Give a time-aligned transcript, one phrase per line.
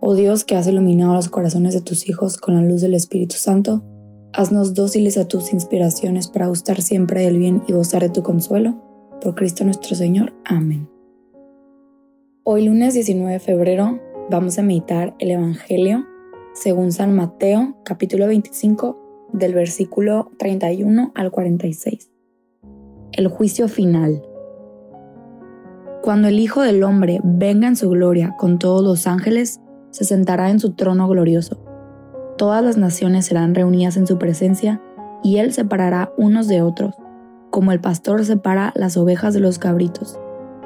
[0.00, 3.34] Oh Dios que has iluminado los corazones de tus hijos con la luz del Espíritu
[3.34, 3.82] Santo,
[4.32, 8.80] haznos dóciles a tus inspiraciones para gustar siempre del bien y gozar de tu consuelo.
[9.20, 10.34] Por Cristo nuestro Señor.
[10.44, 10.88] Amén.
[12.44, 13.98] Hoy lunes 19 de febrero
[14.30, 16.06] vamos a meditar el Evangelio
[16.54, 22.08] según San Mateo capítulo 25 del versículo 31 al 46.
[23.10, 24.22] El juicio final.
[26.02, 29.60] Cuando el Hijo del Hombre venga en su gloria con todos los ángeles,
[29.90, 31.58] se sentará en su trono glorioso.
[32.36, 34.80] Todas las naciones serán reunidas en su presencia,
[35.22, 36.94] y él separará unos de otros,
[37.50, 40.18] como el pastor separa las ovejas de los cabritos,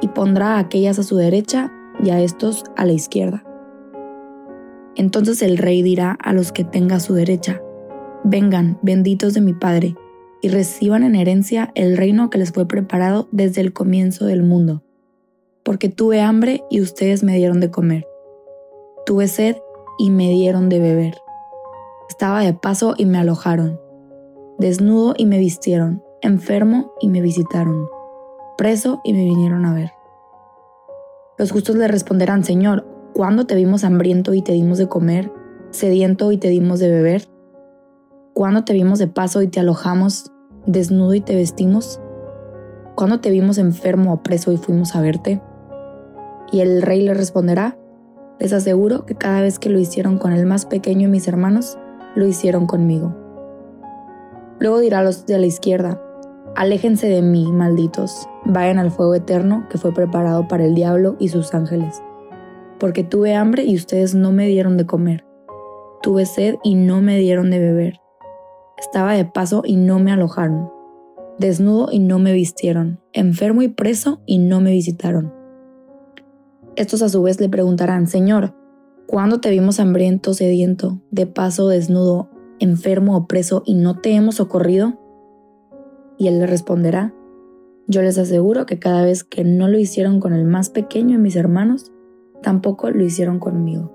[0.00, 1.70] y pondrá a aquellas a su derecha
[2.02, 3.44] y a estos a la izquierda.
[4.96, 7.60] Entonces el rey dirá a los que tenga a su derecha,
[8.22, 9.94] Vengan, benditos de mi Padre,
[10.42, 14.82] y reciban en herencia el reino que les fue preparado desde el comienzo del mundo.
[15.62, 18.09] Porque tuve hambre y ustedes me dieron de comer
[19.10, 19.56] Tuve sed
[19.98, 21.20] y me dieron de beber.
[22.08, 23.80] Estaba de paso y me alojaron.
[24.56, 26.04] Desnudo y me vistieron.
[26.22, 27.88] Enfermo y me visitaron.
[28.56, 29.90] Preso y me vinieron a ver.
[31.38, 35.32] Los justos le responderán, Señor, ¿cuándo te vimos hambriento y te dimos de comer,
[35.72, 37.26] sediento y te dimos de beber?
[38.32, 40.30] ¿Cuándo te vimos de paso y te alojamos,
[40.66, 42.00] desnudo y te vestimos?
[42.94, 45.42] ¿Cuándo te vimos enfermo o preso y fuimos a verte?
[46.52, 47.76] Y el rey le responderá,
[48.40, 51.78] les aseguro que cada vez que lo hicieron con el más pequeño de mis hermanos,
[52.14, 53.14] lo hicieron conmigo.
[54.58, 56.02] Luego dirá a los de la izquierda,
[56.56, 61.28] aléjense de mí, malditos, vayan al fuego eterno que fue preparado para el diablo y
[61.28, 62.02] sus ángeles.
[62.78, 65.26] Porque tuve hambre y ustedes no me dieron de comer.
[66.02, 68.00] Tuve sed y no me dieron de beber.
[68.78, 70.70] Estaba de paso y no me alojaron.
[71.38, 73.00] Desnudo y no me vistieron.
[73.12, 75.39] Enfermo y preso y no me visitaron.
[76.76, 78.54] Estos a su vez le preguntarán, Señor,
[79.06, 84.36] ¿cuándo te vimos hambriento, sediento, de paso desnudo, enfermo o preso y no te hemos
[84.36, 84.98] socorrido?
[86.16, 87.14] Y él le responderá,
[87.86, 91.22] yo les aseguro que cada vez que no lo hicieron con el más pequeño de
[91.22, 91.90] mis hermanos,
[92.40, 93.92] tampoco lo hicieron conmigo.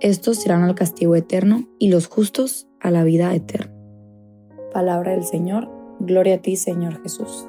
[0.00, 3.72] Estos irán al castigo eterno y los justos a la vida eterna.
[4.72, 5.68] Palabra del Señor,
[6.00, 7.46] gloria a ti Señor Jesús.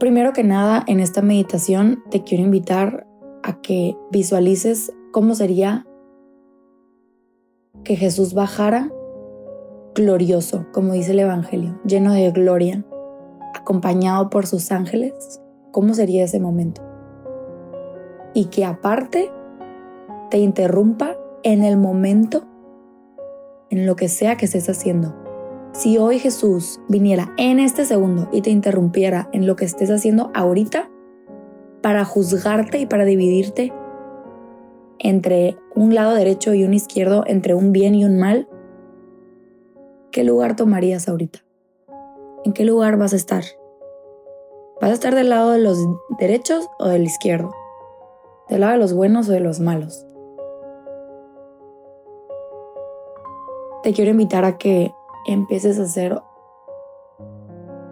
[0.00, 3.06] Primero que nada, en esta meditación te quiero invitar
[3.42, 5.86] a que visualices cómo sería
[7.84, 8.90] que Jesús bajara
[9.94, 12.82] glorioso, como dice el Evangelio, lleno de gloria,
[13.54, 15.42] acompañado por sus ángeles.
[15.70, 16.80] ¿Cómo sería ese momento?
[18.32, 19.30] Y que aparte
[20.30, 22.44] te interrumpa en el momento,
[23.68, 25.14] en lo que sea que estés haciendo.
[25.72, 30.30] Si hoy Jesús viniera en este segundo y te interrumpiera en lo que estés haciendo
[30.34, 30.90] ahorita
[31.80, 33.72] para juzgarte y para dividirte
[34.98, 38.48] entre un lado derecho y un izquierdo, entre un bien y un mal,
[40.10, 41.38] ¿qué lugar tomarías ahorita?
[42.44, 43.44] ¿En qué lugar vas a estar?
[44.80, 45.78] ¿Vas a estar del lado de los
[46.18, 47.52] derechos o del izquierdo?
[48.48, 50.04] ¿Del lado de los buenos o de los malos?
[53.84, 54.92] Te quiero invitar a que
[55.26, 56.20] empieces a hacer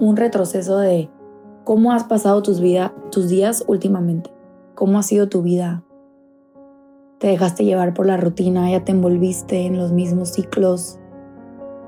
[0.00, 1.10] un retroceso de
[1.64, 4.32] cómo has pasado tus, vida, tus días últimamente,
[4.74, 5.84] cómo ha sido tu vida.
[7.18, 10.98] Te dejaste llevar por la rutina, ya te envolviste en los mismos ciclos,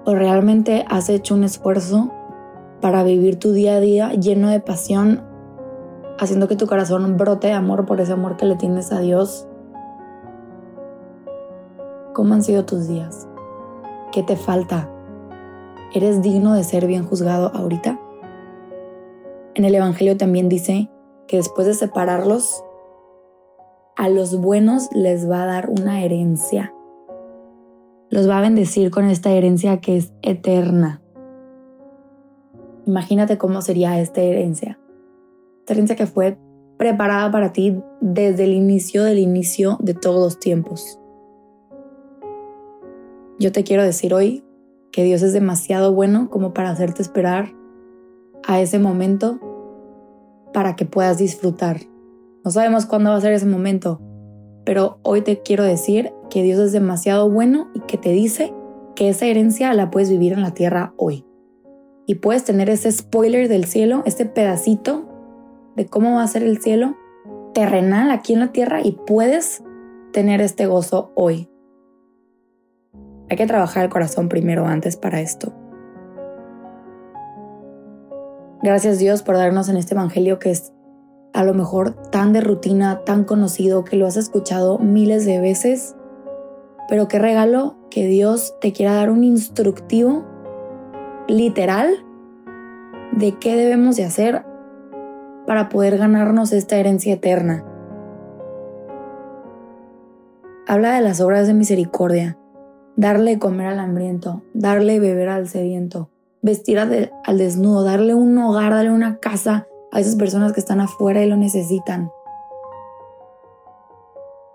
[0.04, 2.10] o realmente has hecho un esfuerzo
[2.82, 5.22] para vivir tu día a día lleno de pasión,
[6.18, 9.48] haciendo que tu corazón brote de amor por ese amor que le tienes a Dios.
[12.12, 13.26] ¿Cómo han sido tus días?
[14.12, 14.91] ¿Qué te falta?
[15.94, 18.00] ¿Eres digno de ser bien juzgado ahorita?
[19.54, 20.88] En el Evangelio también dice
[21.28, 22.64] que después de separarlos,
[23.94, 26.72] a los buenos les va a dar una herencia.
[28.08, 31.02] Los va a bendecir con esta herencia que es eterna.
[32.86, 34.78] Imagínate cómo sería esta herencia.
[35.60, 36.38] Esta herencia que fue
[36.78, 40.98] preparada para ti desde el inicio del inicio de todos los tiempos.
[43.38, 44.42] Yo te quiero decir hoy
[44.92, 47.52] que Dios es demasiado bueno como para hacerte esperar
[48.46, 49.40] a ese momento
[50.52, 51.80] para que puedas disfrutar
[52.44, 54.00] No sabemos cuándo va a ser ese momento,
[54.64, 58.52] pero hoy te quiero decir que Dios es demasiado bueno y que te dice
[58.94, 61.24] que esa herencia la puedes vivir en la tierra hoy.
[62.06, 65.08] Y puedes tener ese spoiler del cielo, este pedacito
[65.76, 66.96] de cómo va a ser el cielo
[67.54, 69.62] terrenal aquí en la tierra y puedes
[70.12, 71.51] tener este gozo hoy.
[73.32, 75.54] Hay que trabajar el corazón primero antes para esto.
[78.62, 80.74] Gracias Dios por darnos en este Evangelio que es
[81.32, 85.96] a lo mejor tan de rutina, tan conocido, que lo has escuchado miles de veces,
[86.90, 90.26] pero qué regalo que Dios te quiera dar un instructivo
[91.26, 92.04] literal
[93.12, 94.44] de qué debemos de hacer
[95.46, 97.64] para poder ganarnos esta herencia eterna.
[100.68, 102.36] Habla de las obras de misericordia,
[103.02, 106.08] darle comer al hambriento, darle beber al sediento,
[106.40, 111.22] vestir al desnudo, darle un hogar, darle una casa a esas personas que están afuera
[111.22, 112.10] y lo necesitan.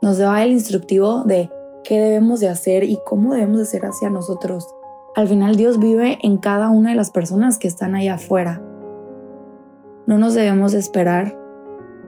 [0.01, 1.51] Nos da el instructivo de
[1.83, 4.73] qué debemos de hacer y cómo debemos de hacer hacia nosotros.
[5.15, 8.61] Al final Dios vive en cada una de las personas que están ahí afuera.
[10.05, 11.37] No nos debemos de esperar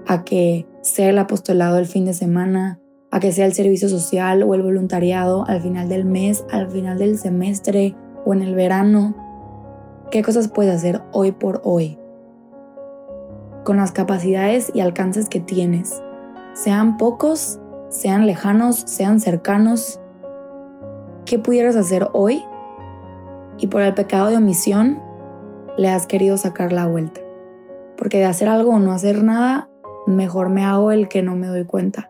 [0.07, 2.79] a que sea el apostolado el fin de semana,
[3.11, 6.97] a que sea el servicio social o el voluntariado al final del mes, al final
[6.97, 7.95] del semestre
[8.25, 9.15] o en el verano.
[10.11, 11.99] ¿Qué cosas puedes hacer hoy por hoy?
[13.69, 16.01] con las capacidades y alcances que tienes,
[16.53, 17.59] sean pocos,
[17.89, 19.99] sean lejanos, sean cercanos.
[21.25, 22.43] ¿Qué pudieras hacer hoy?
[23.59, 24.99] Y por el pecado de omisión
[25.77, 27.21] le has querido sacar la vuelta.
[27.95, 29.69] Porque de hacer algo o no hacer nada,
[30.07, 32.09] mejor me hago el que no me doy cuenta.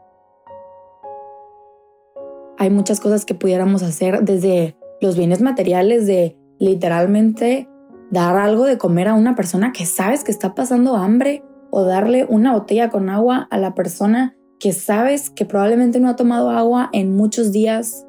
[2.60, 7.70] Hay muchas cosas que pudiéramos hacer desde los bienes materiales de literalmente
[8.12, 11.42] dar algo de comer a una persona que sabes que está pasando hambre
[11.72, 16.18] o darle una botella con agua a la persona que sabes que probablemente no ha
[16.18, 18.06] tomado agua en muchos días.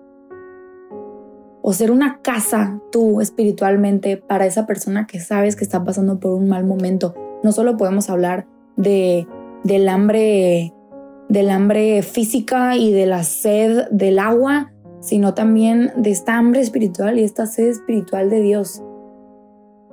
[1.63, 6.33] O ser una casa tú espiritualmente para esa persona que sabes que está pasando por
[6.33, 7.15] un mal momento.
[7.45, 9.29] No solo podemos hablar de,
[9.63, 10.75] del hambre
[11.31, 17.19] del hambre física y de la sed del agua, sino también de esta hambre espiritual
[17.19, 18.83] y esta sed espiritual de Dios.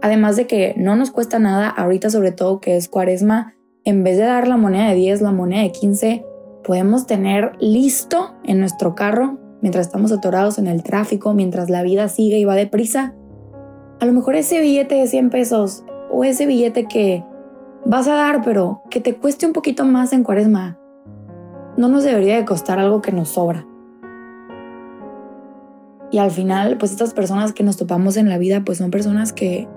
[0.01, 3.53] Además de que no nos cuesta nada, ahorita sobre todo que es cuaresma,
[3.85, 6.25] en vez de dar la moneda de 10, la moneda de 15,
[6.63, 12.09] podemos tener listo en nuestro carro mientras estamos atorados en el tráfico, mientras la vida
[12.09, 13.13] sigue y va deprisa.
[13.99, 17.23] A lo mejor ese billete de 100 pesos o ese billete que
[17.85, 20.79] vas a dar, pero que te cueste un poquito más en cuaresma,
[21.77, 23.65] no nos debería de costar algo que nos sobra.
[26.11, 29.33] Y al final, pues estas personas que nos topamos en la vida, pues son personas
[29.33, 29.67] que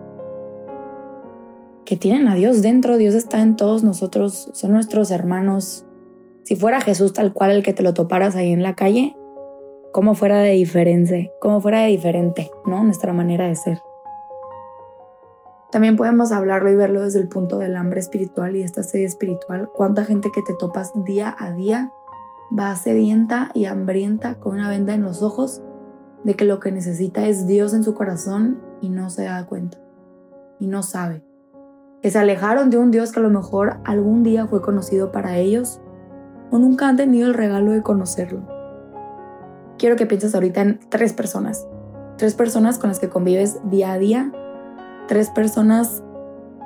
[1.91, 5.85] que tienen a Dios dentro, Dios está en todos nosotros, son nuestros hermanos.
[6.45, 9.17] Si fuera Jesús tal cual el que te lo toparas ahí en la calle,
[9.93, 11.33] ¿cómo fuera de diferente?
[11.41, 12.85] ¿Cómo fuera de diferente, no?
[12.85, 13.79] Nuestra manera de ser.
[15.73, 19.71] También podemos hablarlo y verlo desde el punto del hambre espiritual y esta sed espiritual.
[19.75, 21.93] ¿Cuánta gente que te topas día a día
[22.57, 25.63] va sedienta y hambrienta con una venda en los ojos
[26.25, 29.79] de que lo que necesita es Dios en su corazón y no se da cuenta
[30.59, 31.23] y no sabe?
[32.03, 35.37] que se alejaron de un Dios que a lo mejor algún día fue conocido para
[35.37, 35.81] ellos
[36.51, 38.41] o nunca han tenido el regalo de conocerlo.
[39.79, 41.67] Quiero que pienses ahorita en tres personas,
[42.17, 44.33] tres personas con las que convives día a día,
[45.11, 46.05] tres personas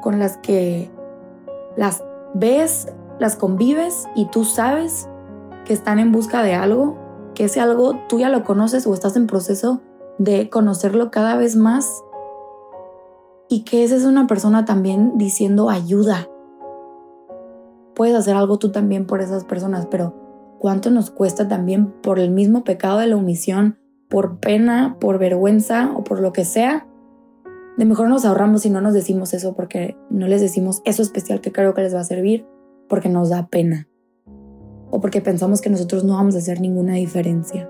[0.02, 0.90] con las que
[1.78, 5.08] las ves, las convives y tú sabes
[5.64, 6.98] que están en busca de algo,
[7.34, 9.80] que ese algo tú ya lo conoces o estás en proceso
[10.18, 12.04] de conocerlo cada vez más
[13.48, 16.28] y que esa es una persona también diciendo ayuda.
[17.94, 20.12] Puedes hacer algo tú también por esas personas, pero
[20.58, 23.78] ¿cuánto nos cuesta también por el mismo pecado de la omisión,
[24.10, 26.86] por pena, por vergüenza o por lo que sea?
[27.76, 31.40] De mejor nos ahorramos y no nos decimos eso porque no les decimos eso especial
[31.40, 32.46] que creo que les va a servir
[32.88, 33.88] porque nos da pena
[34.90, 37.68] o porque pensamos que nosotros no vamos a hacer ninguna diferencia.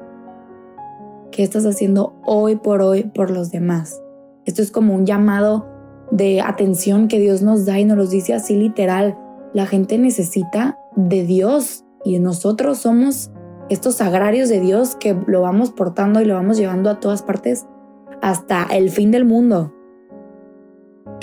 [1.30, 4.02] ¿Qué estás haciendo hoy por hoy por los demás?
[4.44, 5.66] Esto es como un llamado
[6.10, 9.16] de atención que Dios nos da y nos lo dice así literal.
[9.54, 13.30] La gente necesita de Dios y nosotros somos
[13.70, 17.66] estos agrarios de Dios que lo vamos portando y lo vamos llevando a todas partes
[18.20, 19.72] hasta el fin del mundo.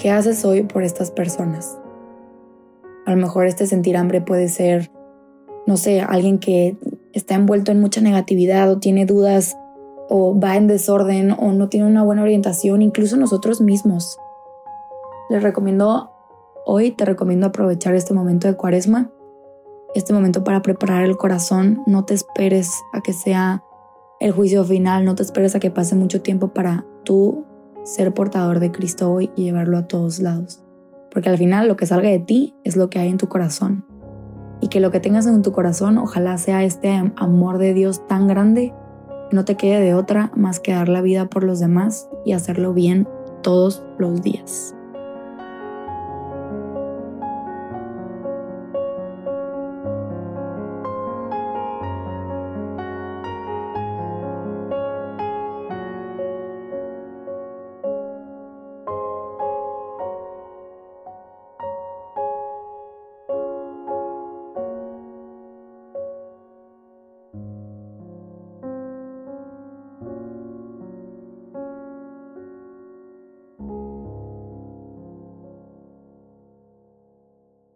[0.01, 1.77] ¿Qué haces hoy por estas personas?
[3.05, 4.91] A lo mejor este sentir hambre puede ser,
[5.67, 6.75] no sé, alguien que
[7.13, 9.55] está envuelto en mucha negatividad o tiene dudas
[10.09, 14.17] o va en desorden o no tiene una buena orientación, incluso nosotros mismos.
[15.29, 16.09] Les recomiendo,
[16.65, 19.11] hoy te recomiendo aprovechar este momento de cuaresma
[19.93, 21.83] este momento para preparar el corazón.
[21.85, 23.63] No te esperes a que sea
[24.19, 27.45] el juicio final, no te esperes a que pase mucho tiempo para tú
[27.83, 30.63] ser portador de Cristo hoy y llevarlo a todos lados.
[31.11, 33.85] Porque al final lo que salga de ti es lo que hay en tu corazón.
[34.61, 38.27] Y que lo que tengas en tu corazón ojalá sea este amor de Dios tan
[38.27, 38.73] grande,
[39.31, 42.73] no te quede de otra más que dar la vida por los demás y hacerlo
[42.73, 43.07] bien
[43.41, 44.75] todos los días.